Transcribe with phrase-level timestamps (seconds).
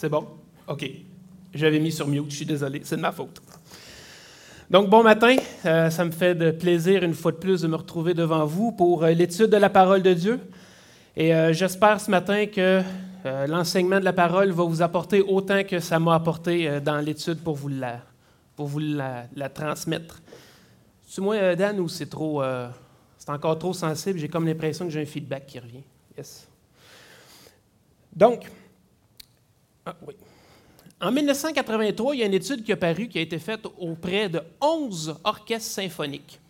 [0.00, 0.28] C'est bon?
[0.68, 0.88] OK.
[1.52, 3.42] J'avais mis sur mute, je suis désolé, c'est de ma faute.
[4.70, 5.34] Donc, bon matin,
[5.66, 9.02] euh, ça me fait plaisir une fois de plus de me retrouver devant vous pour
[9.02, 10.38] euh, l'étude de la parole de Dieu.
[11.16, 12.80] Et euh, j'espère ce matin que
[13.48, 17.56] l'enseignement de la parole va vous apporter autant que ça m'a apporté dans l'étude pour
[17.56, 18.00] vous la,
[18.54, 20.22] pour vous la, transmettre.
[21.08, 22.40] C'est moi, Dan, ou c'est trop.
[23.18, 24.20] c'est encore trop sensible?
[24.20, 25.82] J'ai comme l'impression que j'ai un feedback qui revient.
[26.16, 26.46] Yes.
[28.14, 28.48] Donc,
[29.88, 30.14] ah, oui.
[31.00, 34.28] En 1983, il y a une étude qui a paru qui a été faite auprès
[34.28, 36.40] de 11 orchestres symphoniques.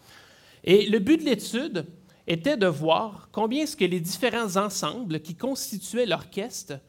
[0.65, 1.87] Et le but de l'étude
[2.27, 6.81] était de voir combien est-ce que les différents ensembles qui constituaient l'orchestre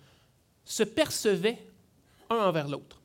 [0.65, 1.59] se percevaient
[2.31, 2.99] un envers l'autre.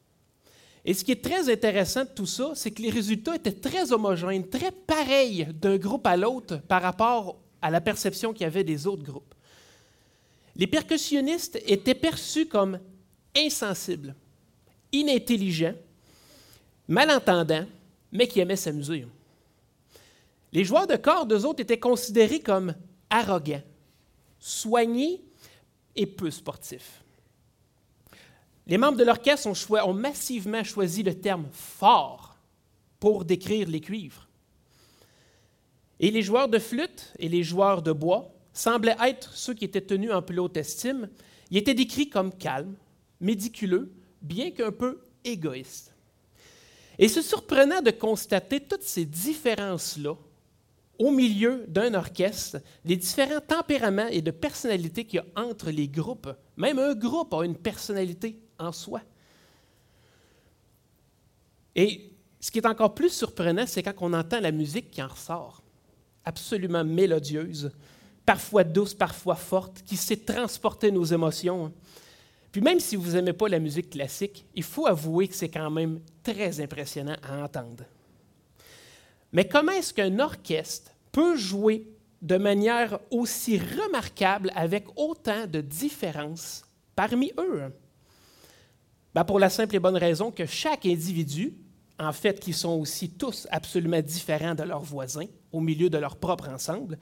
[0.86, 3.92] Et ce qui est très intéressant de tout ça, c'est que les résultats étaient très
[3.92, 8.64] homogènes, très pareils d'un groupe à l'autre par rapport à la perception qu'il y avait
[8.64, 9.34] des autres groupes.
[10.56, 12.78] Les percussionnistes étaient perçus comme
[13.36, 14.14] insensibles
[14.94, 15.74] inintelligent,
[16.88, 17.66] malentendant,
[18.12, 19.06] mais qui aimait s'amuser.
[20.52, 22.74] Les joueurs de corps, d'eux autres, étaient considérés comme
[23.10, 23.62] arrogants,
[24.38, 25.20] soignés
[25.96, 27.02] et peu sportifs.
[28.66, 32.36] Les membres de l'orchestre ont, ont, massivement choisi le terme fort
[33.00, 34.28] pour décrire les cuivres.
[36.00, 39.80] Et les joueurs de flûte et les joueurs de bois semblaient être ceux qui étaient
[39.80, 41.08] tenus en plus haute estime.
[41.50, 42.74] Ils étaient décrits comme calmes,
[43.20, 45.92] médiculeux, bien qu'un peu égoïste.
[46.98, 50.14] Et c'est surprenant de constater toutes ces différences-là
[50.98, 55.88] au milieu d'un orchestre, les différents tempéraments et de personnalités qu'il y a entre les
[55.88, 56.30] groupes.
[56.56, 59.00] Même un groupe a une personnalité en soi.
[61.74, 65.08] Et ce qui est encore plus surprenant, c'est quand on entend la musique qui en
[65.08, 65.62] ressort,
[66.24, 67.72] absolument mélodieuse,
[68.24, 71.72] parfois douce, parfois forte, qui sait transporter nos émotions.
[72.54, 75.72] Puis même si vous n'aimez pas la musique classique, il faut avouer que c'est quand
[75.72, 77.82] même très impressionnant à entendre.
[79.32, 81.88] Mais comment est-ce qu'un orchestre peut jouer
[82.22, 86.62] de manière aussi remarquable avec autant de différences
[86.94, 87.72] parmi eux?
[89.16, 91.54] Ben pour la simple et bonne raison que chaque individu,
[91.98, 96.14] en fait, qui sont aussi tous absolument différents de leurs voisins, au milieu de leur
[96.14, 97.00] propre ensemble,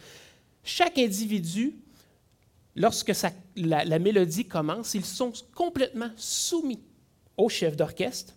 [0.65, 1.77] chaque individu
[2.77, 3.13] lorsque
[3.57, 6.83] la, mélodie commence, ils sont complètement soumis
[7.37, 8.35] au chef d'orchestre.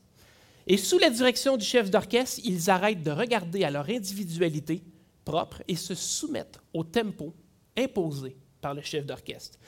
[0.67, 4.83] Et sous la direction du chef d'orchestre, ils arrêtent de regarder à leur individualité
[5.23, 7.33] propre et se soumettent au tempo
[7.77, 9.59] imposé par le chef d'orchestre.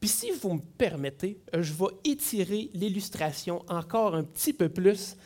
[0.00, 5.16] Puis si vous me permettez, je vais étirer l'illustration encore un petit peu plus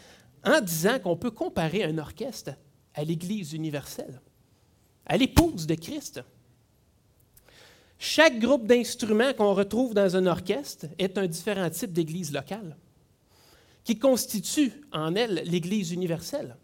[0.45, 2.53] en disant qu'on peut comparer un orchestre
[2.95, 4.21] à l'Église universelle,
[5.07, 6.23] à l'épouse de Christ.
[7.99, 12.77] Chaque groupe d'instruments qu'on retrouve dans un orchestre est un différent type d'église locale,
[13.83, 16.57] qui constitue en elle l'église universelle.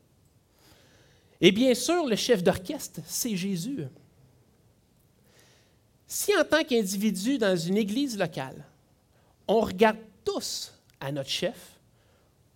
[1.41, 3.85] Et bien sûr, le chef d'orchestre, c'est Jésus.
[6.07, 8.65] Si en tant qu'individu dans une église locale,
[9.49, 11.75] on regarde tous à notre chef,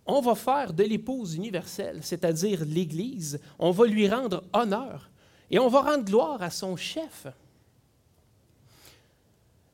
[0.06, 5.10] on va faire de l'épouse universelle, c'est-à-dire l'Église, on va lui rendre honneur
[5.50, 7.26] et on va rendre gloire à son chef.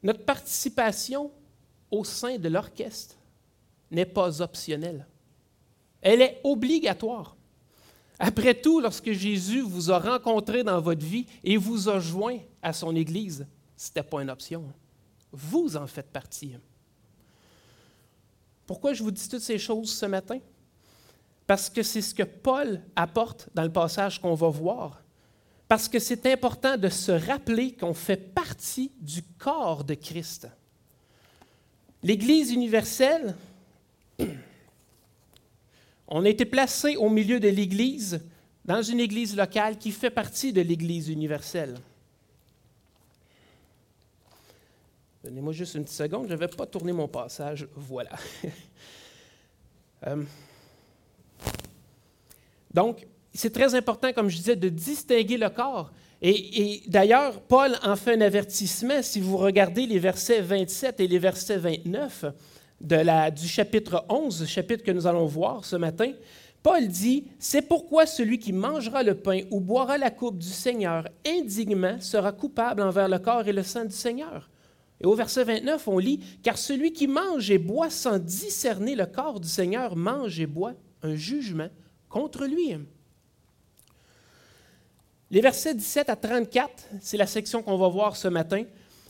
[0.04, 1.32] Notre participation
[1.90, 3.16] au sein de l'orchestre
[3.90, 5.06] n'est pas optionnelle.
[6.02, 7.34] Elle est obligatoire.
[8.18, 12.74] Après tout, lorsque Jésus vous a rencontré dans votre vie et vous a joint à
[12.74, 14.70] son Église, ce n'était pas une option.
[15.32, 16.54] Vous en faites partie.
[18.66, 20.38] Pourquoi je vous dis toutes ces choses ce matin?
[21.46, 25.03] Parce que c'est ce que Paul apporte dans le passage qu'on va voir
[25.68, 30.48] parce que c'est important de se rappeler qu'on fait partie du corps de Christ.
[32.02, 33.34] L'Église universelle,
[36.06, 38.20] on a été placé au milieu de l'Église,
[38.64, 41.76] dans une Église locale qui fait partie de l'Église universelle.
[45.24, 47.66] Donnez-moi juste une petite seconde, je ne vais pas tourner mon passage.
[47.74, 48.10] Voilà.
[50.06, 50.22] Euh,
[52.74, 55.92] donc, c'est très important, comme je disais, de distinguer le corps.
[56.22, 61.18] Et, d'ailleurs, Paul en fait un avertissement si vous regardez les versets 27 et les
[61.18, 62.24] versets 29
[62.80, 66.12] de la, du chapitre 11, chapitre que nous allons voir ce matin.
[66.62, 71.08] Paul dit, C'est pourquoi celui qui mangera le pain ou boira la coupe du Seigneur
[71.26, 74.48] indignement sera coupable envers le corps et le sang du Seigneur.
[75.00, 79.04] Et au verset 29, on lit, Car celui qui mange et boit sans discerner le
[79.04, 81.68] corps du Seigneur mange et boit un jugement
[82.08, 82.74] contre lui.
[85.34, 88.62] Les versets 17 à 34, c'est la section qu'on va voir ce matin,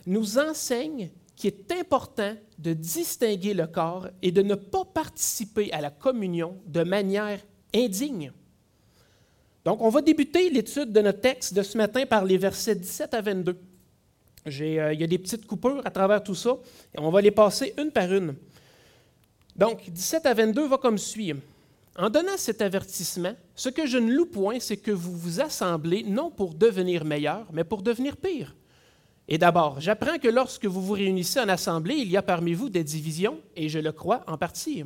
[0.06, 5.82] nous enseignent qu'il est important de distinguer le corps et de ne pas participer à
[5.82, 7.40] la communion de manière
[7.74, 8.32] indigne.
[9.66, 13.12] Donc, on va débuter l'étude de notre texte de ce matin par les versets 17
[13.12, 13.58] à 22.
[14.46, 16.56] Euh, il y a des petites coupures à travers tout ça,
[16.96, 18.34] et on va les passer une par une.
[19.56, 21.34] Donc, 17 à 22 va comme suit.
[21.96, 26.02] En donnant cet avertissement, ce que je ne loue point, c'est que vous vous assemblez
[26.02, 28.56] non pour devenir meilleur, mais pour devenir pire.
[29.28, 32.68] Et d'abord, j'apprends que lorsque vous vous réunissez en assemblée, il y a parmi vous
[32.68, 34.84] des divisions, et je le crois en partie.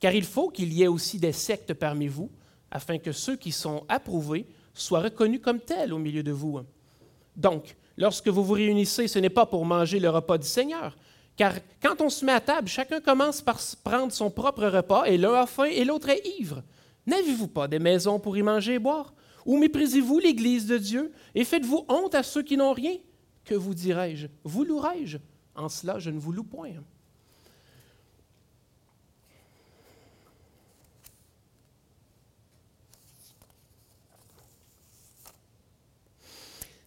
[0.00, 2.30] Car il faut qu'il y ait aussi des sectes parmi vous,
[2.70, 6.60] afin que ceux qui sont approuvés soient reconnus comme tels au milieu de vous.
[7.36, 10.96] Donc, lorsque vous vous réunissez, ce n'est pas pour manger le repas du Seigneur,
[11.42, 15.18] car quand on se met à table, chacun commence par prendre son propre repas, et
[15.18, 16.62] l'un a faim et l'autre est ivre.
[17.04, 19.12] N'avez-vous pas des maisons pour y manger et boire?
[19.44, 22.96] Ou méprisez-vous l'Église de Dieu et faites-vous honte à ceux qui n'ont rien?
[23.44, 24.28] Que vous dirais-je?
[24.44, 25.18] Vous louerai-je?
[25.56, 26.74] En cela, je ne vous loue point.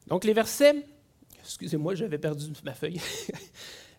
[0.07, 0.85] Donc les versets,
[1.41, 3.01] excusez-moi, j'avais perdu ma feuille.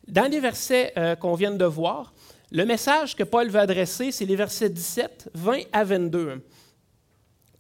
[0.09, 2.13] Dans les versets euh, qu'on vient de voir,
[2.53, 6.43] le message que Paul va adresser, c'est les versets 17, 20 à 22.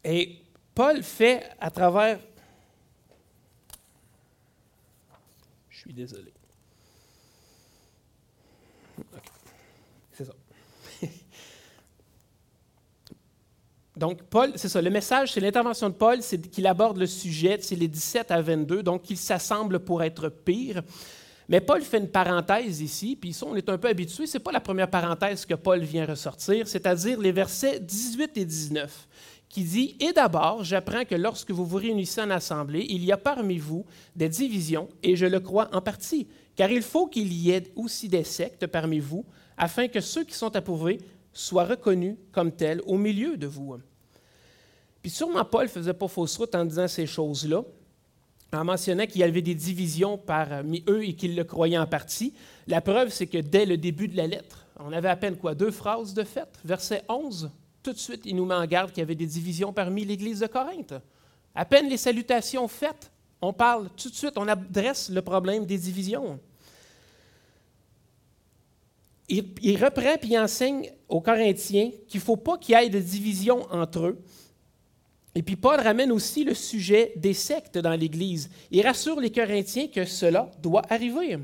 [0.05, 0.39] Et
[0.75, 2.21] Paul fait à travers...
[5.69, 6.33] Je suis désolé.
[10.13, 10.33] C'est ça.
[13.97, 17.59] Donc, Paul, c'est ça, le message, c'est l'intervention de Paul, c'est qu'il aborde le sujet,
[17.61, 20.83] c'est les 17 à 22, donc il s'assemble pour être pire.
[21.49, 24.43] Mais Paul fait une parenthèse ici, puis ça, on est un peu habitué, ce n'est
[24.43, 29.09] pas la première parenthèse que Paul vient ressortir, c'est-à-dire les versets 18 et 19,
[29.49, 33.17] qui dit Et d'abord, j'apprends que lorsque vous vous réunissez en assemblée, il y a
[33.17, 36.27] parmi vous des divisions, et je le crois en partie,
[36.57, 39.25] car il faut qu'il y ait aussi des sectes parmi vous,
[39.57, 40.99] afin que ceux qui sont approuvés
[41.33, 43.77] soient reconnus comme tels au milieu de vous.
[45.01, 47.63] Puis sûrement Paul ne faisait pas fausse route en disant ces choses-là,
[48.53, 52.33] en mentionnant qu'il y avait des divisions parmi eux et qu'ils le croyaient en partie.
[52.67, 55.55] La preuve, c'est que dès le début de la lettre, on avait à peine quoi,
[55.55, 56.49] deux phrases de fait?
[56.65, 57.51] Verset 11,
[57.83, 60.41] tout de suite, il nous met en garde qu'il y avait des divisions parmi l'Église
[60.41, 60.95] de Corinthe.
[61.55, 63.11] À peine les salutations faites,
[63.41, 66.39] on parle tout de suite, on adresse le problème des divisions.
[69.29, 73.67] Il, reprend il enseigne aux Corinthiens qu'il ne faut pas qu'il y ait de division
[73.73, 74.23] entre eux,
[75.37, 78.49] et puis Paul ramène aussi le sujet des sectes dans l'Église.
[78.71, 81.37] Il rassure les Corinthiens que cela doit arriver.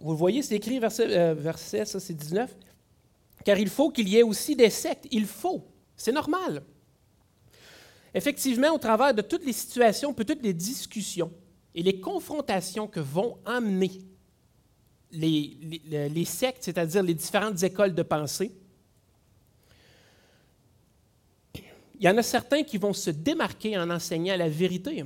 [0.00, 2.52] Vous le voyez, c'est écrit verset, euh, verset ça c'est 19.
[3.44, 5.06] Car il faut qu'il y ait aussi des sectes.
[5.12, 5.64] Il faut.
[5.96, 6.64] C'est normal.
[8.12, 11.30] Effectivement, au travers de toutes les situations, peut toutes les discussions
[11.76, 13.92] et les confrontations que vont amener
[15.12, 18.50] les sectes, c'est-à-dire les différentes écoles de pensée,
[22.00, 25.04] il y en a certains qui vont se démarquer en enseignant la vérité.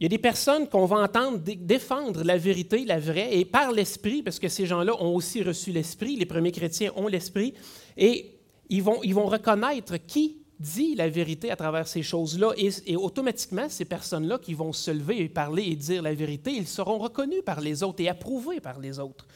[0.00, 3.70] Il y a des personnes qu'on va entendre défendre la vérité, la vraie, et par
[3.70, 7.54] l'Esprit, parce que ces gens-là ont aussi reçu l'Esprit, les premiers chrétiens ont l'Esprit,
[7.96, 8.36] et
[8.68, 12.96] ils vont, ils vont reconnaître qui dit la vérité à travers ces choses-là, et, et,
[12.96, 16.98] automatiquement, ces personnes-là qui vont se lever et parler et dire la vérité, ils seront
[16.98, 19.26] reconnus par les autres et approuvés par les autres.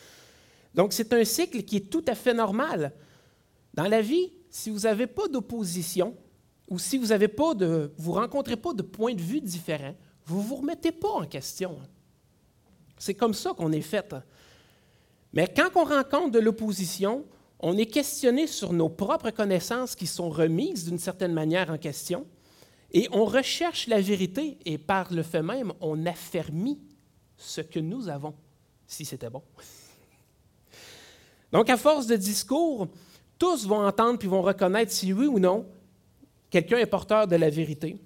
[0.75, 2.93] Donc c'est un cycle qui est tout à fait normal.
[3.75, 6.17] Dans la vie, si vous n'avez pas d'opposition
[6.69, 7.09] ou si vous
[7.97, 9.97] vous rencontrez pas de points de vue différents,
[10.27, 11.77] vous ne vous remettez pas en question.
[12.97, 14.15] C'est comme ça qu'on est fait.
[15.33, 17.25] Mais quand on rencontre de l'opposition,
[17.59, 22.25] on est questionné sur nos propres connaissances qui sont remises d'une certaine manière en question,
[22.93, 26.81] et on recherche la vérité, et par le fait même, on affermit
[27.37, 28.37] ce que nous avons,
[28.87, 29.43] si c'était bon.
[31.51, 32.87] Donc, à force de discours,
[33.39, 35.67] tous vont entendre puis vont reconnaître si oui ou non
[36.51, 37.99] quelqu'un est porteur de la vérité.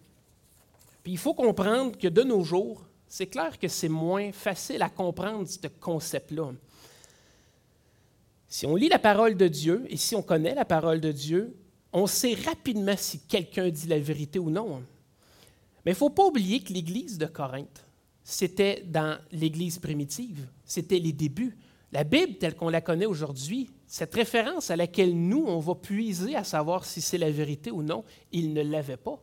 [1.03, 4.89] Puis il faut comprendre que de nos jours, c'est clair que c'est moins facile à
[4.89, 6.53] comprendre ce concept-là.
[8.49, 11.55] Si on lit la parole de Dieu et si on connaît la parole de Dieu,
[11.93, 14.83] on sait rapidement si quelqu'un dit la vérité ou non.
[15.85, 17.85] Mais il ne faut pas oublier que l'Église de Corinthe,
[18.23, 21.57] c'était dans l'Église primitive, c'était les débuts.
[21.93, 26.37] La Bible, telle qu'on la connaît aujourd'hui, cette référence à laquelle nous, on va puiser
[26.37, 29.19] à savoir si c'est la vérité ou non, il ne l'avait pas.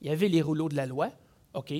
[0.00, 1.10] Il y avait les rouleaux de la loi,
[1.54, 1.74] OK.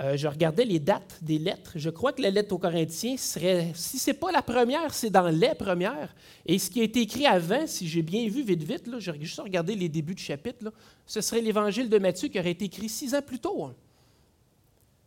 [0.00, 1.72] Euh, je regardais les dates des lettres.
[1.74, 5.10] Je crois que la lettre aux Corinthiens serait, si ce n'est pas la première, c'est
[5.10, 6.14] dans les premières.
[6.46, 9.12] Et ce qui a été écrit avant, si j'ai bien vu vite, vite, là, j'ai
[9.20, 10.72] juste regardé les débuts du chapitre,
[11.04, 13.64] ce serait l'évangile de Matthieu qui aurait été écrit six ans plus tôt.
[13.64, 13.74] Hein.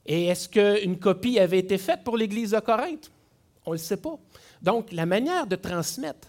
[0.06, 3.10] Et est-ce qu'une copie avait été faite pour l'Église de Corinthe?
[3.66, 4.18] On ne le sait pas.
[4.62, 6.28] Donc, la manière de transmettre,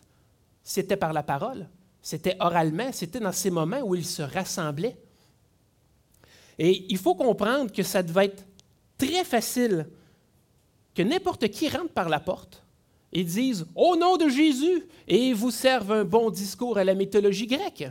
[0.62, 1.68] c'était par la parole,
[2.02, 4.96] c'était oralement, c'était dans ces moments où ils se rassemblaient.
[6.58, 8.46] Et il faut comprendre que ça devait être
[8.98, 9.88] très facile
[10.94, 12.62] que n'importe qui rentre par la porte
[13.12, 17.46] et dise Au nom de Jésus et vous serve un bon discours à la mythologie
[17.46, 17.88] grecque.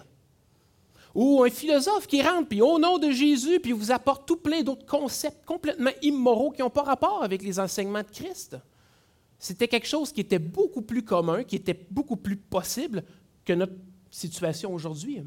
[1.16, 4.64] Ou un philosophe qui rentre, puis au nom de Jésus, puis vous apporte tout plein
[4.64, 8.58] d'autres concepts complètement immoraux qui n'ont pas rapport avec les enseignements de Christ.
[9.44, 13.04] C'était quelque chose qui était beaucoup plus commun, qui était beaucoup plus possible
[13.44, 13.74] que notre
[14.10, 15.22] situation aujourd'hui.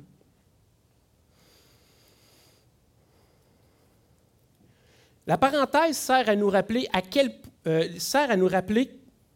[5.27, 7.31] La parenthèse sert à nous rappeler à quel,
[7.67, 8.91] euh, sert à nous rappeler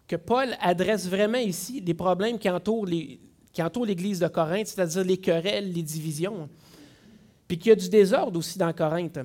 [0.08, 3.20] que Paul adresse vraiment ici les problèmes qui entourent les,
[3.84, 6.48] l'Église de Corinthe, c'est-à-dire les querelles, les divisions.
[7.46, 9.18] Puis qu'il y a du désordre aussi dans Corinthe.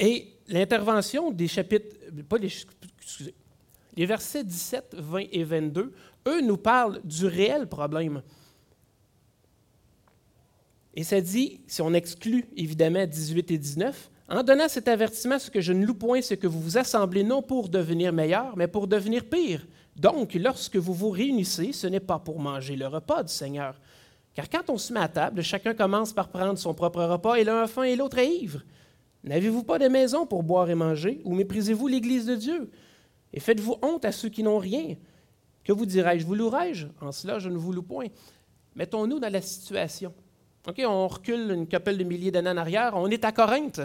[0.00, 1.94] Et l'intervention des chapitres,
[2.26, 2.48] pas les,
[3.98, 5.92] les versets 17, 20 et 22,
[6.28, 8.22] eux nous parlent du réel problème.
[10.94, 15.50] Et ça dit, si on exclut évidemment 18 et 19, en donnant cet avertissement, ce
[15.50, 18.68] que je ne loue point, c'est que vous vous assemblez non pour devenir meilleur, mais
[18.68, 19.66] pour devenir pire.
[19.96, 23.80] Donc, lorsque vous vous réunissez, ce n'est pas pour manger le repas du Seigneur.
[24.32, 27.42] Car quand on se met à table, chacun commence par prendre son propre repas et
[27.42, 28.62] l'un a faim et l'autre est ivre.
[29.24, 32.70] N'avez-vous pas de maison pour boire et manger, ou méprisez-vous l'Église de Dieu?
[33.32, 34.96] Et faites-vous honte à ceux qui n'ont rien.
[35.64, 36.24] Que vous dirais-je?
[36.24, 36.86] Vous louerai-je?
[37.00, 38.06] En cela, je ne vous loue point.
[38.74, 40.14] Mettons-nous dans la situation.
[40.66, 42.92] OK, on recule une couple de milliers d'années en arrière.
[42.94, 43.80] On est à Corinthe.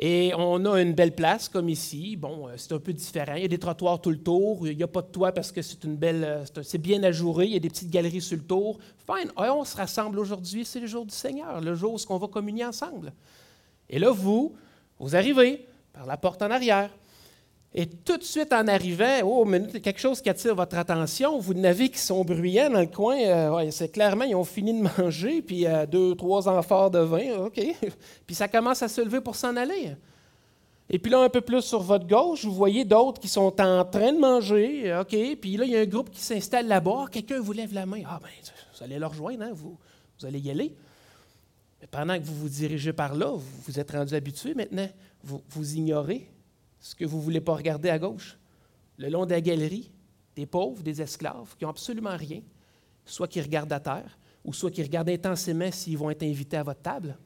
[0.00, 2.14] Et on a une belle place comme ici.
[2.14, 3.34] Bon, euh, c'est un peu différent.
[3.34, 4.68] Il y a des trottoirs tout le tour.
[4.68, 7.46] Il n'y a pas de toit parce que c'est une belle, euh, c'est bien ajouré.
[7.46, 8.78] Il y a des petites galeries sur le tour.
[9.06, 9.32] Fine.
[9.36, 10.64] on se rassemble aujourd'hui.
[10.64, 13.12] C'est le jour du Seigneur, le jour où on va communier ensemble.
[13.90, 14.54] Et là, vous,
[15.00, 16.90] vous arrivez par la porte en arrière.
[17.74, 21.52] Et tout de suite en arrivant, oh, minute, quelque chose qui attire votre attention, vous
[21.52, 23.18] n'avez qui sont bruyants dans le coin.
[23.20, 27.44] Euh, c'est clairement, ils ont fini de manger, puis euh, deux, trois amphores de vin,
[27.44, 27.60] OK.
[28.26, 29.94] puis ça commence à se lever pour s'en aller.
[30.88, 33.84] Et puis là, un peu plus sur votre gauche, vous voyez d'autres qui sont en
[33.84, 35.14] train de manger, OK.
[35.38, 37.04] Puis là, il y a un groupe qui s'installe là-bas.
[37.12, 38.00] Quelqu'un vous lève la main.
[38.06, 38.30] Ah, ben,
[38.74, 39.76] vous allez leur rejoindre, hein, vous,
[40.18, 40.74] vous allez y aller.
[41.82, 44.88] Mais pendant que vous vous dirigez par là, vous, vous êtes rendu habitué maintenant,
[45.22, 46.30] vous, vous ignorez
[46.80, 48.38] ce que vous ne voulez pas regarder à gauche,
[48.96, 49.90] le long de la galerie,
[50.36, 52.40] des pauvres, des esclaves qui n'ont absolument rien,
[53.04, 56.62] soit qui regardent à terre, ou soit qui regardent intensément s'ils vont être invités à
[56.62, 57.16] votre table.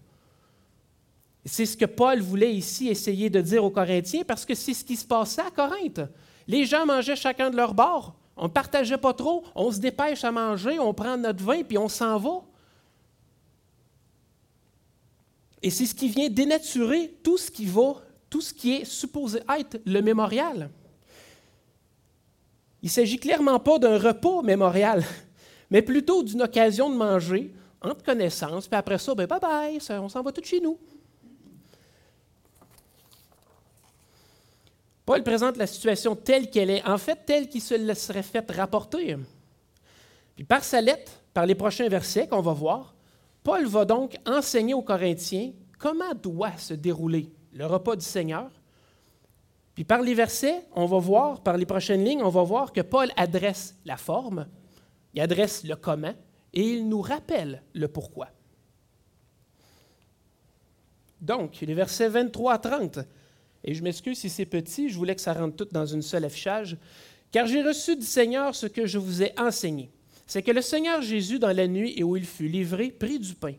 [1.44, 4.84] C'est ce que Paul voulait ici essayer de dire aux Corinthiens, parce que c'est ce
[4.84, 6.00] qui se passait à Corinthe.
[6.46, 8.14] Les gens mangeaient chacun de leur bord.
[8.36, 9.44] On ne partageait pas trop.
[9.54, 12.42] On se dépêche à manger, on prend notre vin, puis on s'en va.
[15.62, 18.02] Et c'est ce qui vient dénaturer tout ce qui va
[18.32, 20.70] tout ce qui est supposé être le mémorial.
[22.80, 25.04] Il ne s'agit clairement pas d'un repos mémorial,
[25.70, 30.08] mais plutôt d'une occasion de manger entre connaissances, puis après ça, ben bye bye, on
[30.08, 30.78] s'en va tout chez nous.
[35.04, 38.50] Paul présente la situation telle qu'elle est, en fait telle qu'il se le serait fait
[38.50, 39.14] rapporter.
[40.36, 42.94] Puis par sa lettre, par les prochains versets qu'on va voir,
[43.42, 48.50] Paul va donc enseigner aux Corinthiens comment doit se dérouler le repas du Seigneur.
[49.74, 52.80] Puis par les versets, on va voir, par les prochaines lignes, on va voir que
[52.80, 54.46] Paul adresse la forme,
[55.14, 56.14] il adresse le comment,
[56.52, 58.28] et il nous rappelle le pourquoi.
[61.20, 62.98] Donc, les versets 23 à 30,
[63.64, 66.24] et je m'excuse si c'est petit, je voulais que ça rentre tout dans une seule
[66.24, 66.76] affichage,
[67.30, 69.90] car j'ai reçu du Seigneur ce que je vous ai enseigné.
[70.26, 73.34] C'est que le Seigneur Jésus, dans la nuit et où il fut livré, prit du
[73.34, 73.54] pain.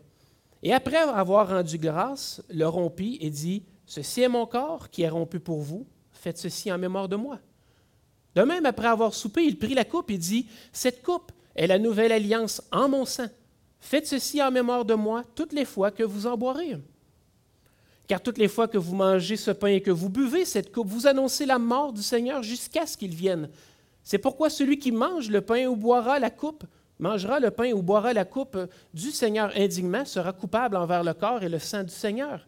[0.61, 5.09] Et après avoir rendu grâce, le rompit et dit, Ceci est mon corps qui est
[5.09, 7.37] rompu pour vous, faites ceci en mémoire de moi.
[8.33, 11.77] De même, après avoir soupé, il prit la coupe et dit, Cette coupe est la
[11.77, 13.27] nouvelle alliance en mon sang.
[13.79, 16.77] Faites ceci en mémoire de moi toutes les fois que vous en boirez.
[18.07, 20.87] Car toutes les fois que vous mangez ce pain et que vous buvez cette coupe,
[20.87, 23.47] vous annoncez la mort du Seigneur jusqu'à ce qu'il vienne.
[24.03, 26.63] C'est pourquoi celui qui mange le pain ou boira la coupe,
[26.97, 28.57] mangera le pain ou boira la coupe
[28.91, 32.47] du Seigneur indignement, sera coupable envers le corps et le sang du Seigneur.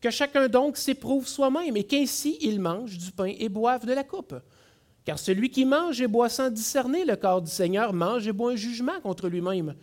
[0.00, 4.04] Que chacun donc s'éprouve soi-même et qu'ainsi il mange du pain et boive de la
[4.04, 4.34] coupe.
[5.04, 8.52] Car celui qui mange et boit sans discerner le corps du Seigneur mange et boit
[8.52, 9.74] un jugement contre lui-même.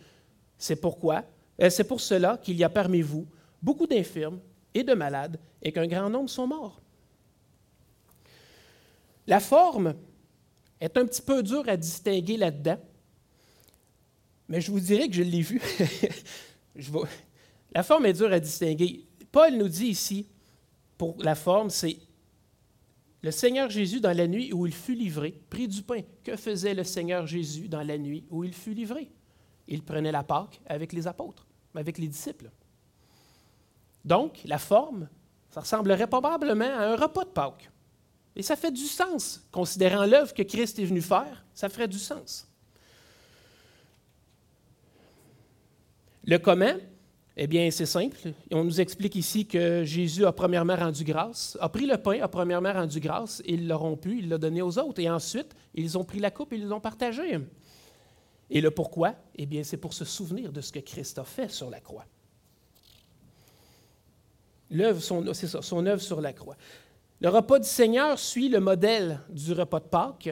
[0.58, 1.24] C'est pourquoi,
[1.60, 3.26] euh, c'est pour cela qu'il y a parmi vous
[3.64, 4.40] beaucoup d'infirmes
[4.74, 6.80] et de malades et qu'un grand nombre sont morts.
[9.26, 9.94] La forme
[10.78, 12.78] est un petit peu dure à distinguer là-dedans,
[14.48, 15.62] mais je vous dirais que je l'ai vu.
[17.72, 19.06] La forme est dure à distinguer.
[19.34, 20.28] Paul nous dit ici,
[20.96, 21.96] pour la forme, c'est
[23.20, 26.02] le Seigneur Jésus, dans la nuit où il fut livré, prit du pain.
[26.22, 29.10] Que faisait le Seigneur Jésus dans la nuit où il fut livré?
[29.66, 32.48] Il prenait la Pâque avec les apôtres, avec les disciples.
[34.04, 35.08] Donc, la forme,
[35.50, 37.68] ça ressemblerait probablement à un repas de Pâques.
[38.36, 41.98] Et ça fait du sens, considérant l'œuvre que Christ est venu faire, ça ferait du
[41.98, 42.48] sens.
[46.22, 46.76] Le comment,
[47.36, 48.16] eh bien, c'est simple.
[48.52, 52.28] On nous explique ici que Jésus a premièrement rendu grâce, a pris le pain, a
[52.28, 55.00] premièrement rendu grâce, il l'a rompu, il l'a donné aux autres.
[55.00, 57.38] Et ensuite, ils ont pris la coupe et ils l'ont partagé.
[58.50, 59.14] Et le pourquoi?
[59.34, 62.06] Eh bien, c'est pour se souvenir de ce que Christ a fait sur la croix.
[65.00, 66.56] Son œuvre sur la croix.
[67.20, 70.30] Le repas du Seigneur suit le modèle du repas de Pâques,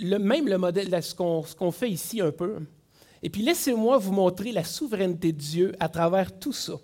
[0.00, 2.60] même le modèle de ce qu'on fait ici un peu.
[3.22, 6.74] Et puis laissez-moi vous montrer la souveraineté de Dieu à travers tout ça.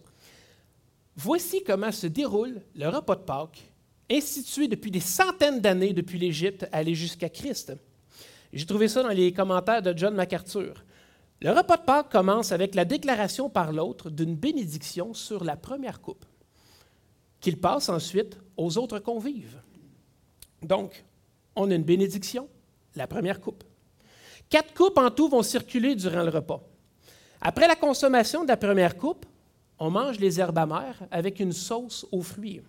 [1.17, 3.71] Voici comment se déroule le repas de Pâques,
[4.11, 7.73] institué depuis des centaines d'années depuis l'Égypte, aller jusqu'à Christ.
[8.53, 10.85] J'ai trouvé ça dans les commentaires de John MacArthur.
[11.41, 16.01] Le repas de Pâques commence avec la déclaration par l'autre d'une bénédiction sur la première
[16.01, 16.25] coupe,
[17.41, 19.61] qu'il passe ensuite aux autres convives.
[20.62, 21.05] Donc,
[21.57, 22.49] on a une bénédiction,
[22.95, 23.65] la première coupe.
[24.53, 26.61] Quatre coupes en tout vont circuler durant le repas.
[27.41, 29.25] Après la consommation de la première coupe,
[29.79, 32.61] on mange les herbes amères avec une sauce aux fruits.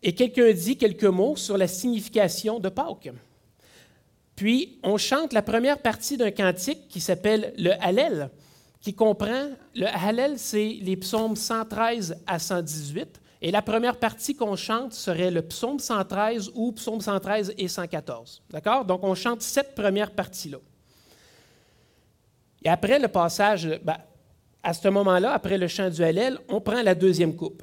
[0.00, 3.10] Et quelqu'un dit quelques mots sur la signification de Pâques.
[4.36, 8.30] Puis, on chante la première partie d'un cantique qui s'appelle le Hallel,
[8.80, 14.56] qui comprend, le Hallel, c'est les psaumes 113 à 118, et la première partie qu'on
[14.56, 18.42] chante serait le psaume 113 ou psaume 113 et 114.
[18.50, 18.84] D'accord?
[18.84, 20.58] Donc, on chante cette première partie-là.
[22.64, 23.98] Et après le passage, ben,
[24.62, 27.62] à ce moment-là, après le chant du Hallel, on prend la deuxième coupe.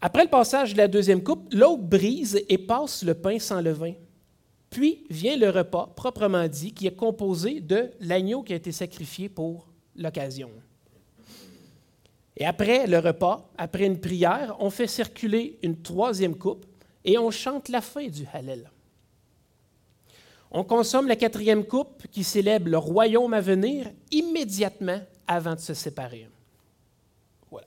[0.00, 3.92] Après le passage de la deuxième coupe, l'autre brise et passe le pain sans levain.
[4.70, 9.28] Puis vient le repas, proprement dit, qui est composé de l'agneau qui a été sacrifié
[9.28, 10.50] pour l'occasion.
[12.36, 16.66] Et après le repas, après une prière, on fait circuler une troisième coupe
[17.04, 18.70] et on chante la fin du Hallel.
[20.50, 25.74] On consomme la quatrième coupe qui célèbre le royaume à venir immédiatement avant de se
[25.74, 26.28] séparer.
[27.50, 27.66] Voilà.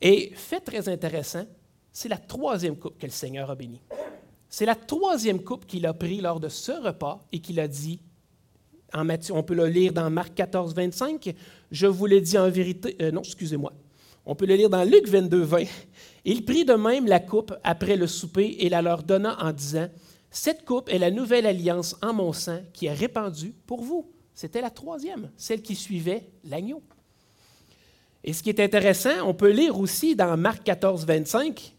[0.00, 1.46] Et fait très intéressant,
[1.92, 3.80] c'est la troisième coupe que le Seigneur a bénie.
[4.48, 8.00] C'est la troisième coupe qu'il a pris lors de ce repas et qu'il a dit
[9.30, 11.34] on peut le lire dans Marc 14, 25.
[11.74, 12.96] Je vous l'ai dit en vérité.
[13.02, 13.72] Euh, non, excusez-moi.
[14.24, 15.64] On peut le lire dans Luc 22, 20.
[16.24, 19.88] Il prit de même la coupe après le souper et la leur donna en disant
[20.30, 24.08] Cette coupe est la nouvelle alliance en mon sang qui est répandue pour vous.
[24.34, 26.80] C'était la troisième, celle qui suivait l'agneau.
[28.22, 31.74] Et ce qui est intéressant, on peut lire aussi dans Marc 14, 25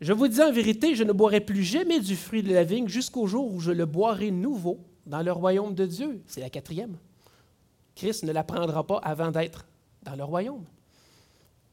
[0.00, 2.88] Je vous dis en vérité, je ne boirai plus jamais du fruit de la vigne
[2.88, 6.22] jusqu'au jour où je le boirai nouveau dans le royaume de Dieu.
[6.26, 6.96] C'est la quatrième.
[7.96, 9.66] Christ ne la prendra pas avant d'être
[10.02, 10.64] dans le royaume.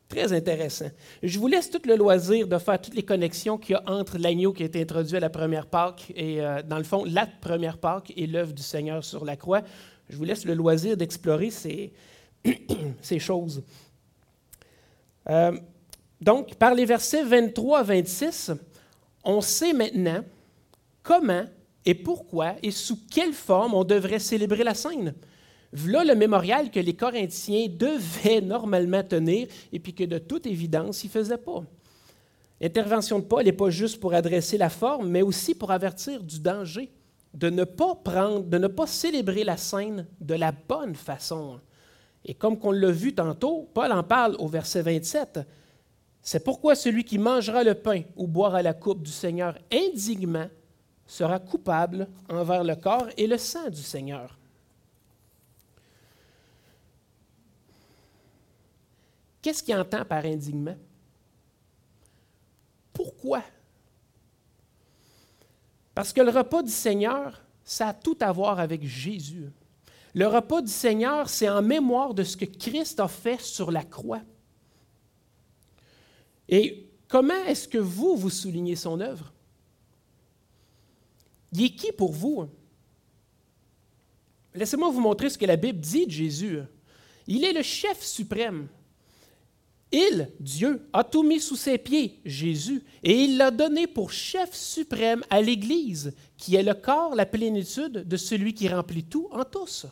[0.07, 0.89] Très intéressant.
[1.21, 4.17] Je vous laisse tout le loisir de faire toutes les connexions qu'il y a entre
[4.17, 7.25] l'agneau qui a été introduit à la première Pâque et, euh, dans le fond, la
[7.25, 9.61] première Pâque et l'œuvre du Seigneur sur la croix.
[10.09, 11.91] Je vous laisse le loisir d'explorer ces,
[13.01, 13.63] ces choses.
[15.29, 15.57] Euh,
[16.21, 18.51] donc, par les versets 23 à 26,
[19.23, 20.23] on sait maintenant
[21.01, 21.45] comment
[21.85, 25.13] et pourquoi et sous quelle forme on devrait célébrer la scène.
[25.75, 31.03] Voilà le mémorial que les Corinthiens devaient normalement tenir et puis que de toute évidence,
[31.03, 31.63] ils ne faisaient pas.
[32.61, 36.39] L'intervention de Paul n'est pas juste pour adresser la forme, mais aussi pour avertir du
[36.39, 36.91] danger
[37.33, 41.59] de ne pas prendre, de ne pas célébrer la scène de la bonne façon.
[42.23, 45.39] Et comme on l'a vu tantôt, Paul en parle au verset 27.
[46.21, 50.47] C'est pourquoi celui qui mangera le pain ou boira la coupe du Seigneur indignement
[51.07, 54.37] sera coupable envers le corps et le sang du Seigneur.
[59.43, 60.77] Qu'est-ce qu'il entend par indignement?
[62.93, 63.43] Pourquoi?
[65.93, 69.51] Parce que le repas du Seigneur, ça a tout à voir avec Jésus.
[70.13, 73.83] Le repas du Seigneur, c'est en mémoire de ce que Christ a fait sur la
[73.83, 74.21] croix.
[76.47, 79.33] Et comment est-ce que vous, vous soulignez son œuvre?
[81.51, 82.47] Il est qui pour vous?
[84.53, 86.59] Laissez-moi vous montrer ce que la Bible dit de Jésus.
[87.27, 88.69] Il est le chef suprême.
[89.95, 94.51] Il, Dieu, a tout mis sous ses pieds, Jésus, et il l'a donné pour chef
[94.51, 99.43] suprême à l'Église, qui est le corps, la plénitude de celui qui remplit tout en
[99.45, 99.85] tous.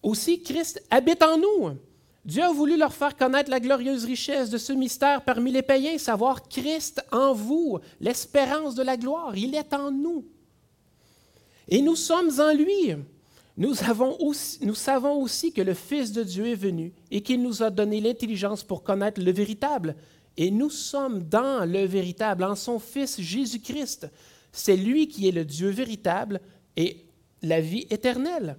[0.00, 1.76] Aussi, Christ habite en nous.
[2.24, 5.98] Dieu a voulu leur faire connaître la glorieuse richesse de ce mystère parmi les païens,
[5.98, 9.36] savoir Christ en vous, l'espérance de la gloire.
[9.36, 10.24] Il est en nous.
[11.66, 12.94] Et nous sommes en lui.
[13.58, 18.00] Nous, savons aussi que le Fils de Dieu est venu et qu'il nous a donné
[18.00, 19.96] l'intelligence pour connaître le véritable.
[20.36, 24.08] Et nous sommes dans le véritable, en son Fils Jésus-Christ.
[24.52, 26.40] C'est lui qui est le Dieu véritable
[26.76, 27.04] et
[27.42, 28.56] la vie éternelle.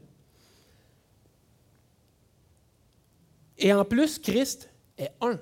[3.57, 5.39] Et en plus, Christ est un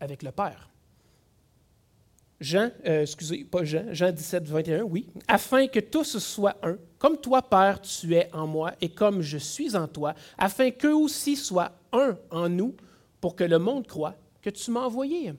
[0.00, 0.68] avec le Père.
[2.40, 7.18] Jean, euh, excusez, pas Jean, Jean 17, 21, oui, afin que tous soient un, comme
[7.18, 11.34] toi, Père, tu es en moi, et comme je suis en toi, afin qu'eux aussi
[11.34, 12.76] soient un en nous,
[13.20, 15.34] pour que le monde croit que tu m'as envoyé.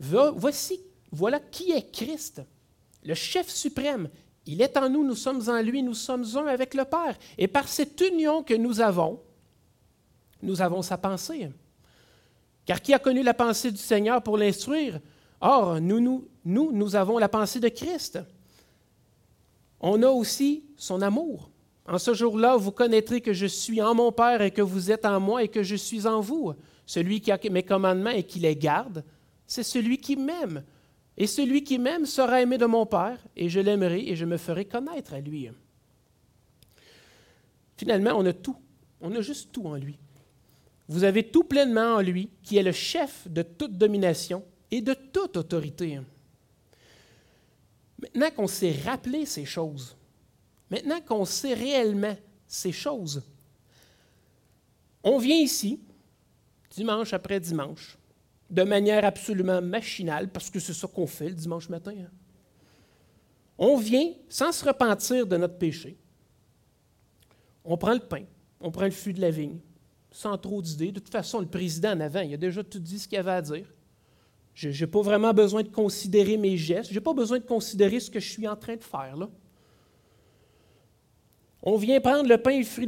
[0.00, 0.80] Voici,
[1.12, 2.42] voilà qui est Christ,
[3.04, 4.08] le chef suprême.
[4.44, 7.16] Il est en nous, nous sommes en lui, nous sommes un avec le Père.
[7.38, 9.22] Et par cette union que nous avons,
[10.42, 11.48] nous avons sa pensée.
[12.66, 14.98] Car qui a connu la pensée du Seigneur pour l'instruire?
[15.40, 18.18] Or, nous, nous, nous, nous avons la pensée de Christ.
[19.80, 21.50] On a aussi son amour.
[21.86, 25.04] En ce jour-là, vous connaîtrez que je suis en mon Père et que vous êtes
[25.04, 26.52] en moi et que je suis en vous.
[26.86, 29.04] Celui qui a mes commandements et qui les garde,
[29.46, 30.62] c'est celui qui m'aime.
[31.16, 34.36] Et celui qui m'aime sera aimé de mon Père, et je l'aimerai et je me
[34.36, 35.48] ferai connaître à lui.
[37.76, 38.56] Finalement, on a tout.
[39.00, 39.98] On a juste tout en lui.
[40.88, 44.94] Vous avez tout pleinement en lui, qui est le chef de toute domination et de
[44.94, 46.00] toute autorité.
[48.00, 49.96] Maintenant qu'on s'est rappelé ces choses,
[50.70, 53.22] maintenant qu'on sait réellement ces choses,
[55.02, 55.80] on vient ici,
[56.70, 57.98] dimanche après dimanche,
[58.48, 61.94] de manière absolument machinale, parce que c'est ça qu'on fait le dimanche matin.
[61.96, 62.10] Hein.
[63.58, 65.96] On vient sans se repentir de notre péché.
[67.64, 68.24] On prend le pain,
[68.60, 69.58] on prend le fût de la vigne,
[70.10, 70.92] sans trop d'idées.
[70.92, 73.30] De toute façon, le président en avant, il a déjà tout dit ce qu'il avait
[73.32, 73.66] à dire.
[74.68, 76.90] Je n'ai pas vraiment besoin de considérer mes gestes.
[76.90, 79.16] Je n'ai pas besoin de considérer ce que je suis en train de faire.
[81.62, 82.86] On vient prendre le pain et le fruit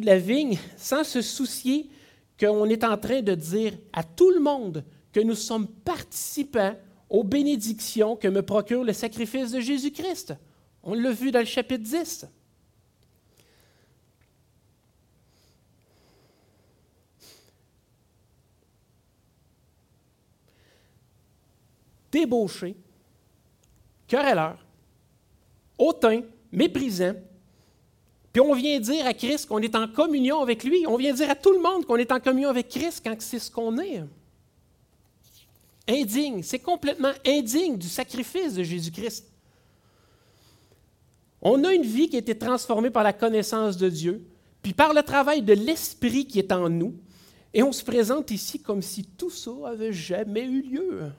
[0.00, 1.90] de la vigne sans se soucier
[2.38, 6.76] qu'on est en train de dire à tout le monde que nous sommes participants
[7.10, 10.34] aux bénédictions que me procure le sacrifice de Jésus-Christ.
[10.84, 12.26] On l'a vu dans le chapitre 10.
[22.14, 22.76] Débauché,
[24.06, 24.56] querelleur,
[25.76, 26.22] hautain,
[26.52, 27.14] méprisant.
[28.32, 30.84] Puis on vient dire à Christ qu'on est en communion avec lui.
[30.86, 33.40] On vient dire à tout le monde qu'on est en communion avec Christ quand c'est
[33.40, 34.02] ce qu'on est.
[35.88, 39.28] Indigne, c'est complètement indigne du sacrifice de Jésus-Christ.
[41.42, 44.24] On a une vie qui a été transformée par la connaissance de Dieu,
[44.62, 46.94] puis par le travail de l'Esprit qui est en nous,
[47.52, 51.12] et on se présente ici comme si tout ça avait jamais eu lieu.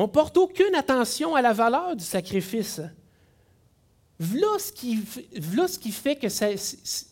[0.00, 2.80] On ne porte aucune attention à la valeur du sacrifice.
[4.18, 4.96] Voilà ce qui,
[5.92, 6.26] fait que.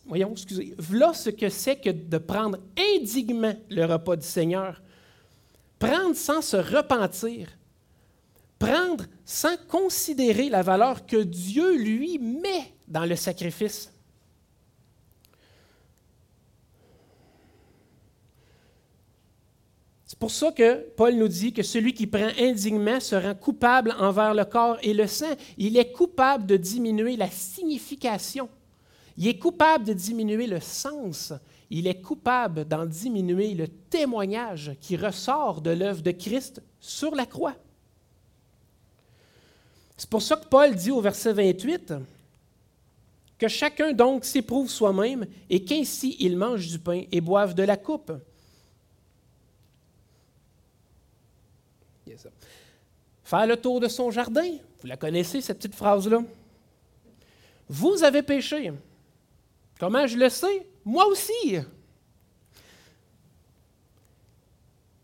[0.07, 0.75] Voyons, excusez.
[0.79, 2.57] Voilà ce que c'est que de prendre
[2.97, 4.81] indignement le repas du Seigneur.
[5.79, 7.49] Prendre sans se repentir.
[8.59, 13.93] Prendre sans considérer la valeur que Dieu lui met dans le sacrifice.
[20.09, 23.95] C'est pour ça que Paul nous dit que celui qui prend indignement se rend coupable
[23.99, 25.35] envers le corps et le sang.
[25.59, 28.49] Il est coupable de diminuer la signification.
[29.19, 31.35] Il est coupable de diminuer le sens.
[31.69, 37.27] Il est coupable d'en diminuer le témoignage qui ressort de l'œuvre de Christ sur la
[37.27, 37.57] croix.
[39.95, 41.93] C'est pour ça que Paul dit au verset 28
[43.37, 47.77] que chacun donc s'éprouve soi-même et qu'ainsi il mange du pain et boive de la
[47.77, 48.13] coupe.
[53.23, 54.57] Faire le tour de son jardin.
[54.81, 56.23] Vous la connaissez, cette petite phrase-là?
[57.69, 58.73] Vous avez péché.
[59.79, 60.67] Comment je le sais?
[60.85, 61.59] Moi aussi.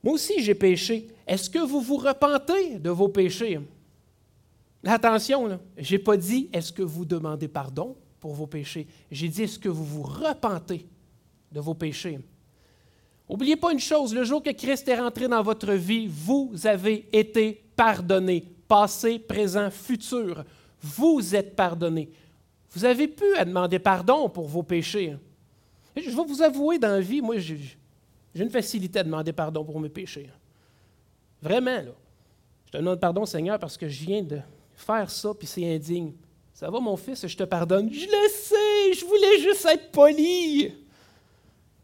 [0.02, 1.08] Moi aussi, j'ai péché.
[1.26, 3.60] Est-ce que vous vous repentez de vos péchés?
[4.84, 8.86] Attention, je n'ai pas dit est-ce que vous demandez pardon pour vos péchés?
[9.10, 10.86] J'ai dit est-ce que vous vous repentez
[11.52, 12.18] de vos péchés?
[13.28, 17.08] N'oubliez pas une chose, le jour que Christ est rentré dans votre vie, vous avez
[17.12, 20.44] été pardonné, passé, présent, futur.
[20.80, 22.10] Vous êtes pardonné.
[22.70, 25.16] Vous avez pu demander pardon pour vos péchés.
[25.96, 27.58] Je vais vous avouer dans la vie, moi, j'ai
[28.34, 30.28] une facilité à demander pardon pour mes péchés.
[31.40, 31.92] Vraiment, là.
[32.66, 34.40] Je te demande pardon, Seigneur, parce que je viens de
[34.74, 36.12] faire ça, puis c'est indigne.
[36.52, 37.92] Ça va, mon fils, je te pardonne.
[37.92, 40.72] Je le sais, je voulais juste être poli.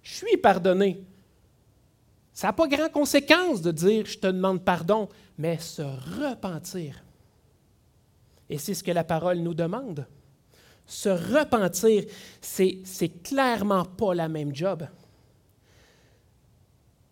[0.03, 1.03] Je suis pardonné.
[2.41, 7.05] Ça n'a pas grand conséquence de dire je te demande pardon, mais se repentir.
[8.49, 10.07] Et c'est ce que la parole nous demande.
[10.87, 12.05] Se repentir,
[12.41, 12.83] c'est,
[13.23, 14.87] clairement pas la même job.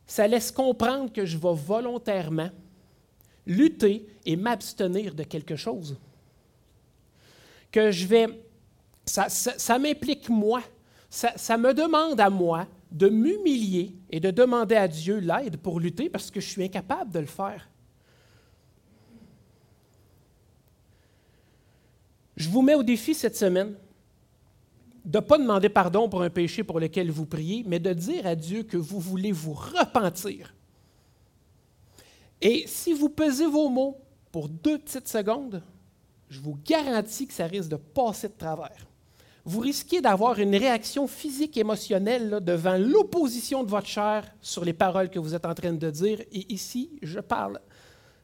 [0.06, 2.48] Ça laisse comprendre que je vais volontairement
[3.46, 5.98] lutter et m'abstenir de quelque chose.
[7.70, 8.28] Que je vais.
[9.04, 10.62] Ça, m'implique moi.
[11.10, 15.80] Ça, ça me demande à moi de m'humilier et de demander à Dieu l'aide pour
[15.80, 17.68] lutter parce que je suis incapable de le faire.
[22.36, 23.74] Je vous mets au défi cette semaine
[25.04, 28.26] de ne pas demander pardon pour un péché pour lequel vous priez, mais de dire
[28.26, 30.54] à Dieu que vous voulez vous repentir.
[32.40, 33.96] Et si vous pesez vos mots
[34.30, 35.62] pour deux petites secondes,
[36.28, 38.87] je vous garantis que ça risque de passer de travers.
[39.44, 45.08] Vous risquez d'avoir une réaction physique émotionnelle devant l'opposition de votre chair sur les paroles
[45.08, 46.20] que vous êtes en train de dire.
[46.32, 47.60] Et ici, je parle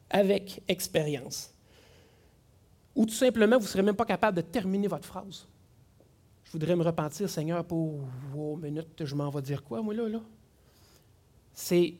[0.09, 1.51] avec expérience.
[2.95, 5.47] Ou tout simplement, vous ne serez même pas capable de terminer votre phrase.
[6.43, 7.99] Je voudrais me repentir, Seigneur, pour
[8.37, 10.07] oh, minute, je m'en vais dire quoi, moi, là?
[10.07, 10.21] là?
[11.53, 11.95] C'est,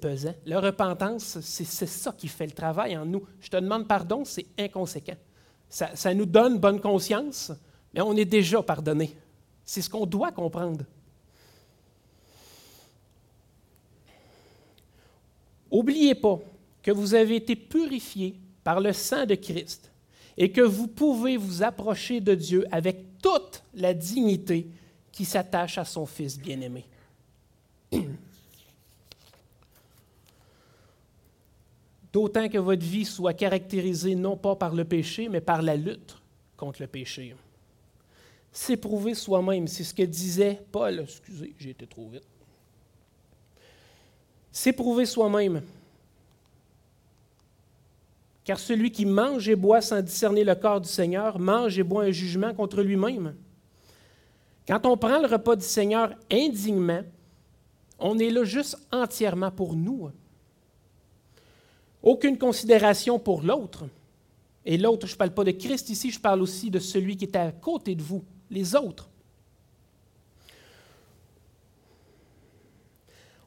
[0.00, 0.34] pesant.
[0.46, 3.24] La repentance, c'est, ça qui fait le travail en nous.
[3.40, 5.16] Je te demande pardon, c'est inconséquent.
[5.68, 7.52] Ça nous donne bonne conscience,
[7.92, 9.16] mais on est déjà pardonné.
[9.64, 10.84] C'est ce qu'on doit comprendre.
[15.70, 16.40] N'oubliez pas
[16.82, 19.90] que vous avez été purifiés par le sang de Christ
[20.36, 24.66] et que vous pouvez vous approcher de Dieu avec toute la dignité
[25.12, 26.84] qui s'attache à son Fils bien-aimé.
[32.12, 36.16] D'autant que votre vie soit caractérisée non pas par le péché, mais par la lutte
[36.56, 37.36] contre le péché.
[38.52, 41.00] S'éprouver soi-même, c'est ce que disait Paul.
[41.00, 42.26] Excusez, j'ai été trop vite.
[44.50, 45.62] S'éprouver soi-même,
[48.44, 52.04] car celui qui mange et boit sans discerner le corps du Seigneur mange et boit
[52.04, 53.36] un jugement contre lui-même.
[54.66, 57.02] Quand on prend le repas du Seigneur indignement,
[58.00, 60.10] on est là juste entièrement pour nous.
[62.02, 63.84] Aucune considération pour l'autre.
[64.64, 67.26] Et l'autre, je ne parle pas de Christ ici, je parle aussi de celui qui
[67.26, 69.08] est à côté de vous, les autres.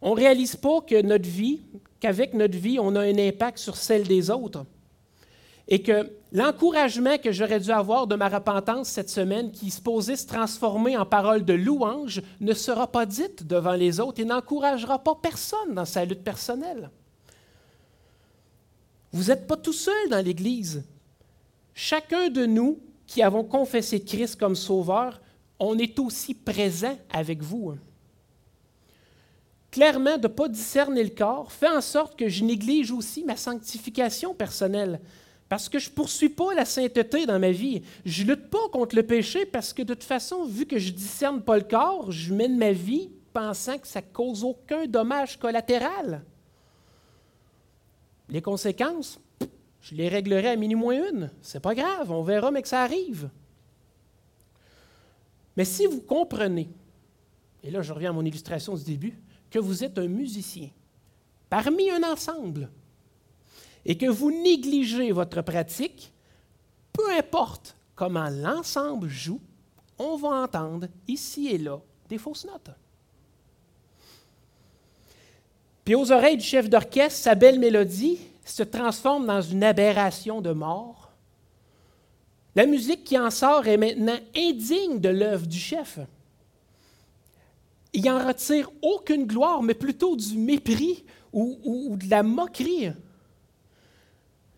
[0.01, 1.61] On ne réalise pas que notre vie,
[1.99, 4.65] qu'avec notre vie, on a un impact sur celle des autres
[5.67, 10.15] et que l'encouragement que j'aurais dû avoir de ma repentance cette semaine, qui se posait
[10.15, 14.99] se transformer en parole de louange, ne sera pas dite devant les autres et n'encouragera
[14.99, 16.89] pas personne dans sa lutte personnelle.
[19.13, 20.83] Vous n'êtes pas tout seul dans l'Église.
[21.73, 22.79] Chacun de nous
[23.13, 25.21] qui avons confessé Christ comme Sauveur,
[25.59, 27.75] on est aussi présent avec vous.
[29.69, 33.35] Clairement, de ne pas discerner le corps fait en sorte que je néglige aussi ma
[33.35, 34.99] sanctification personnelle.
[35.47, 37.83] Parce que je ne poursuis pas la sainteté dans ma vie.
[38.03, 40.89] Je ne lutte pas contre le péché parce que de toute façon, vu que je
[40.89, 44.87] ne discerne pas le corps, je mène ma vie pensant que ça ne cause aucun
[44.87, 46.23] dommage collatéral.
[48.27, 49.19] Les conséquences,
[49.83, 51.31] je les réglerai à minimum une.
[51.41, 53.29] C'est pas grave, on verra, mais que ça arrive.
[55.57, 56.69] Mais si vous comprenez,
[57.61, 59.19] et là je reviens à mon illustration du début,
[59.51, 60.69] que vous êtes un musicien,
[61.49, 62.71] parmi un ensemble,
[63.85, 66.13] et que vous négligez votre pratique,
[66.93, 69.41] peu importe comment l'ensemble joue,
[69.99, 72.71] on va entendre ici et là des fausses notes.
[75.83, 80.51] Puis aux oreilles du chef d'orchestre, sa belle mélodie se transforme dans une aberration de
[80.51, 81.11] mort.
[82.55, 85.99] La musique qui en sort est maintenant indigne de l'œuvre du chef.
[87.93, 92.91] Il en retire aucune gloire, mais plutôt du mépris ou, ou de la moquerie.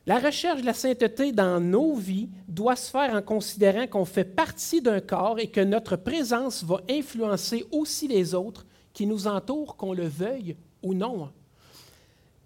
[0.08, 4.24] La recherche de la sainteté dans nos vies doit se faire en considérant qu'on fait
[4.24, 9.76] partie d'un corps et que notre présence va influencer aussi les autres qui nous entourent,
[9.76, 11.30] qu'on le veuille ou non.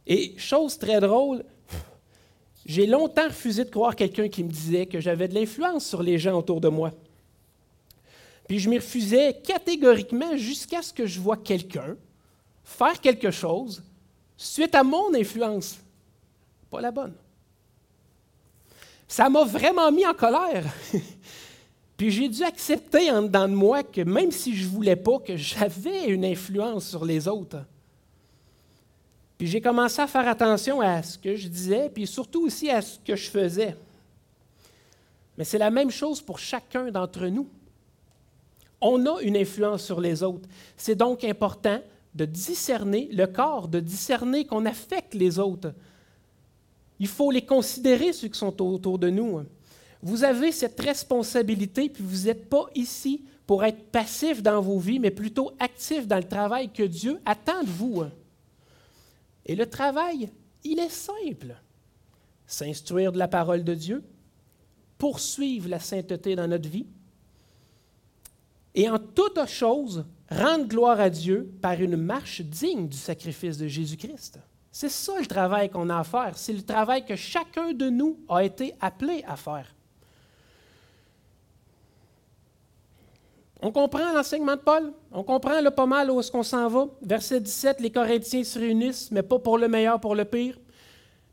[0.09, 1.45] Et chose très drôle,
[2.65, 6.17] j'ai longtemps refusé de croire quelqu'un qui me disait que j'avais de l'influence sur les
[6.17, 6.91] gens autour de moi.
[8.49, 11.95] Puis je m'y refusais catégoriquement jusqu'à ce que je vois quelqu'un
[12.65, 13.81] faire quelque chose
[14.35, 15.79] suite à mon influence,
[16.69, 17.13] pas la bonne
[19.09, 20.63] ça m'a vraiment mis en colère.
[21.97, 25.19] Puis j'ai dû accepter en dedans de moi que même si je ne voulais pas,
[25.19, 27.57] que j'avais une influence sur les autres.
[29.39, 32.81] Puis j'ai commencé à faire attention à ce que je disais, puis surtout aussi à
[32.81, 33.73] ce que je faisais.
[35.37, 37.47] Mais c'est la même chose pour chacun d'entre nous.
[38.81, 40.47] On a une influence sur les autres.
[40.75, 41.79] C'est donc important
[42.13, 45.73] de discerner le corps, de discerner qu'on affecte les autres.
[46.99, 49.43] Il faut les considérer, ceux qui sont autour de nous.
[50.03, 54.99] Vous avez cette responsabilité, puis vous n'êtes pas ici pour être passif dans vos vies,
[54.99, 58.03] mais plutôt actif dans le travail que Dieu attend de vous.
[59.49, 60.29] Et le travail,
[60.63, 61.55] il est simple.
[62.45, 64.03] S'instruire de la parole de Dieu,
[64.99, 66.85] poursuivre la sainteté dans notre vie,
[68.75, 73.65] et en toute chose, rendre gloire à Dieu par une marche digne du sacrifice de
[73.65, 74.37] Jésus-Christ.
[74.71, 76.37] C'est ça le travail qu'on a à faire.
[76.37, 79.73] C'est le travail que chacun de nous a été appelé à faire.
[83.61, 84.93] On comprend l'enseignement de Paul.
[85.11, 86.87] On comprend le pas mal où est-ce qu'on s'en va.
[87.01, 90.57] Verset 17, les Corinthiens se réunissent, mais pas pour le meilleur, pour le pire.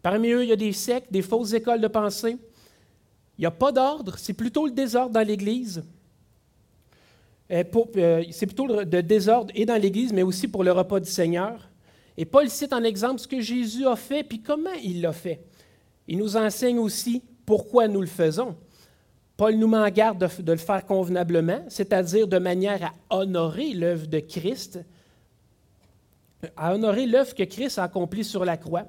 [0.02, 2.36] Parmi eux, il y a des sectes, des fausses écoles de pensée.
[3.38, 5.84] Il n'y a pas d'ordre, c'est plutôt le désordre dans l'Église.
[7.50, 7.62] Euh,
[7.96, 11.68] euh, c'est plutôt de désordre et dans l'Église, mais aussi pour le repas du Seigneur.
[12.16, 15.40] Et Paul cite en exemple ce que Jésus a fait, puis comment il l'a fait.
[16.08, 18.56] Il nous enseigne aussi pourquoi nous le faisons.
[19.36, 24.06] Paul nous met en garde de, le faire convenablement, c'est-à-dire de manière à honorer l'œuvre
[24.06, 24.80] de Christ,
[26.56, 28.86] à honorer l'œuvre que Christ a accomplie sur la croix,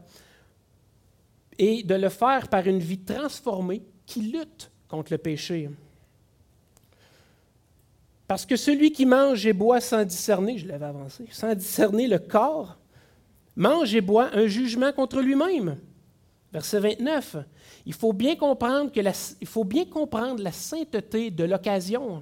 [1.58, 5.70] et de le faire par une vie transformée qui lutte contre le péché.
[8.28, 12.20] Parce que celui qui mange et boit sans discerner, je l'avais avancé, sans discerner le
[12.20, 12.78] corps,
[13.56, 15.78] mange et boit un jugement contre lui-même.
[16.54, 17.38] Verset 29.
[17.88, 22.22] Il faut bien comprendre, que la, il faut bien comprendre la sainteté de l'occasion,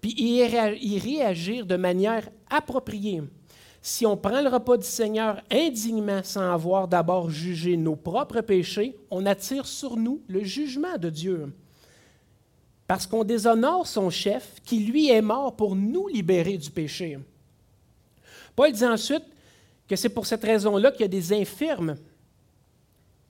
[0.00, 3.22] puis y réagir de manière appropriée.
[3.82, 8.96] Si on prend le repas du Seigneur indignement sans avoir d'abord jugé nos propres péchés,
[9.10, 11.52] on attire sur nous le jugement de Dieu.
[12.86, 17.18] Parce qu'on déshonore son chef qui, lui, est mort pour nous libérer du péché.
[18.56, 19.24] Paul dit ensuite
[19.86, 21.96] que c'est pour cette raison-là qu'il y a des infirmes,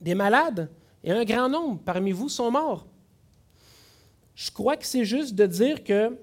[0.00, 0.70] des malades,
[1.04, 2.86] et un grand nombre parmi vous sont morts.
[4.34, 6.18] Je crois que c'est juste de dire que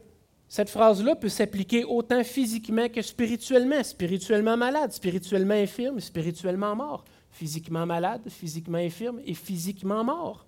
[0.50, 3.84] cette phrase-là peut s'appliquer autant physiquement que spirituellement.
[3.84, 7.06] Spirituellement malade, spirituellement infirme, spirituellement mort.
[7.30, 10.46] Physiquement malade, physiquement infirme et physiquement mort.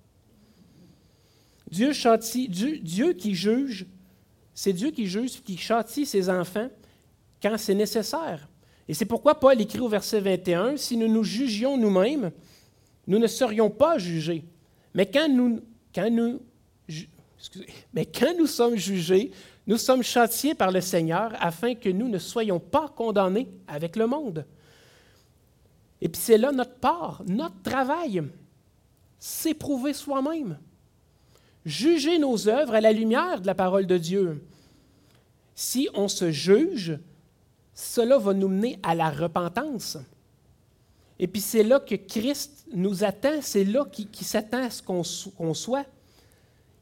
[1.70, 3.86] Dieu, châtie, Dieu, Dieu qui juge,
[4.54, 6.70] c'est Dieu qui juge, qui châtie ses enfants
[7.42, 8.50] quand c'est nécessaire.
[8.88, 12.32] Et c'est pourquoi Paul écrit au verset 21, Si nous nous jugions nous-mêmes,
[13.08, 14.46] nous ne serions pas jugés.
[14.94, 15.62] Mais quand nous,
[18.48, 19.32] sommes jugés,
[19.68, 24.08] nous sommes châtiés par le Seigneur afin que nous ne soyons pas condamnés avec le
[24.08, 24.46] monde.
[26.02, 28.24] Et puis c'est là notre part, notre travail,
[29.20, 30.60] s'éprouver soi-même,
[31.66, 34.46] juger nos œuvres à la lumière de la parole de Dieu.
[35.56, 37.00] Si on se juge,
[37.74, 39.98] cela va nous mener à la repentance.
[41.20, 45.54] Et puis c'est là que Christ nous attend, c'est là qu'il s'attend à ce qu'on
[45.54, 45.86] soit.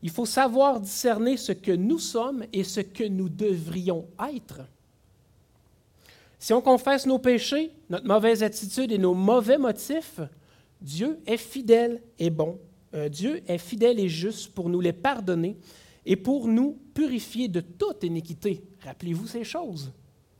[0.04, 4.62] Il faut savoir discerner ce que nous sommes et ce que nous devrions être.
[6.39, 10.20] Si on confesse nos péchés, notre mauvaise attitude et nos mauvais motifs,
[10.82, 12.58] Dieu est fidèle et bon.
[12.96, 15.56] Euh, Dieu est fidèle et juste pour nous les pardonner
[16.04, 18.63] et pour nous purifier de toute iniquité.
[18.84, 19.91] Rappelez-vous ces choses.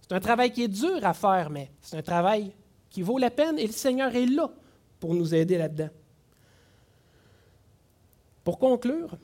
[0.01, 2.51] C'est un travail qui est dur à faire, mais c'est un travail
[2.91, 4.51] qui vaut la peine et le Seigneur est là
[4.99, 5.89] pour nous aider là-dedans.
[8.43, 9.17] Pour conclure,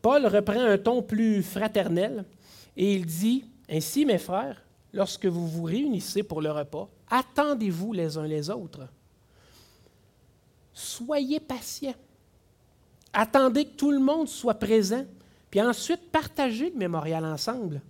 [0.00, 2.24] Paul reprend un ton plus fraternel
[2.76, 8.16] et il dit, Ainsi mes frères, lorsque vous vous réunissez pour le repas, attendez-vous les
[8.16, 8.86] uns les autres.
[10.72, 11.94] Soyez patients.
[13.12, 15.04] Attendez que tout le monde soit présent,
[15.50, 17.80] puis ensuite partagez le mémorial ensemble.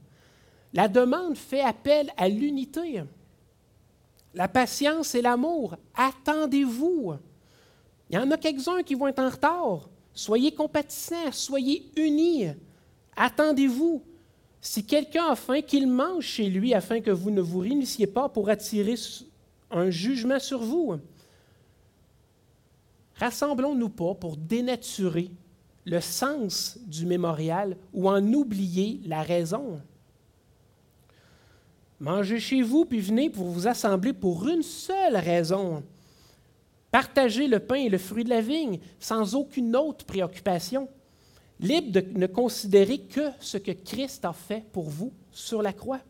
[0.73, 3.03] La demande fait appel à l'unité.
[4.35, 7.15] La patience et l'amour, attendez-vous.
[8.11, 9.89] Il y en a quelques-uns qui vont être en retard.
[10.13, 12.47] Soyez compatissants, soyez unis.
[13.17, 14.03] Attendez-vous.
[14.61, 18.29] Si quelqu'un a faim, qu'il mange chez lui afin que vous ne vous réunissiez pas
[18.29, 18.95] pour attirer
[19.71, 20.97] un jugement sur vous.
[23.17, 25.31] Rassemblons-nous pas pour dénaturer
[25.85, 29.81] le sens du mémorial ou en oublier la raison.
[32.01, 35.83] Mangez chez vous, puis venez pour vous assembler pour une seule raison.
[36.91, 40.89] Partagez le pain et le fruit de la vigne sans aucune autre préoccupation,
[41.61, 46.01] libre de ne considérer que ce que Christ a fait pour vous sur la croix.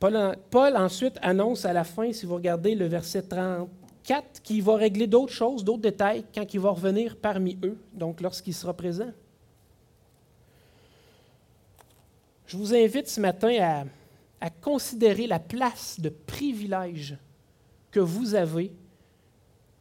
[0.00, 3.68] Paul, Paul ensuite annonce à la fin, si vous regardez le verset 34
[4.08, 8.22] Quatre, qui va régler d'autres choses, d'autres détails quand il va revenir parmi eux, donc
[8.22, 9.10] lorsqu'il sera présent.
[12.48, 13.84] Je vous invite ce matin
[14.40, 17.18] à, considérer la place de privilège
[17.90, 18.72] que vous avez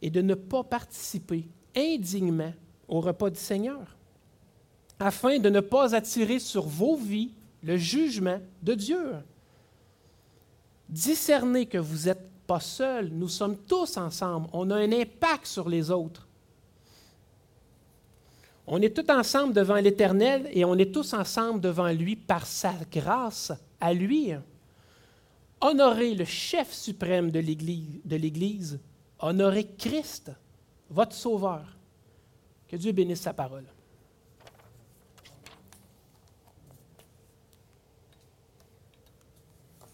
[0.01, 2.53] et de ne pas participer indignement
[2.89, 3.95] au repas du Seigneur,
[4.99, 9.15] afin de ne pas attirer sur vos vies le jugement de Dieu.
[10.89, 15.69] Discernez que vous n'êtes pas seul, nous sommes tous ensemble, on a un impact sur
[15.69, 16.26] les autres.
[18.67, 22.73] On est tous ensemble devant l'Éternel et on est tous ensemble devant lui par sa
[22.91, 24.33] grâce à lui.
[25.61, 28.79] Honorez le chef suprême de l'Église,
[29.19, 30.31] honorez Christ,
[30.89, 31.77] votre Sauveur.
[32.67, 33.65] Que Dieu bénisse sa parole.